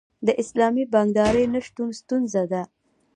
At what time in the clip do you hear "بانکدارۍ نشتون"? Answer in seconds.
0.93-1.89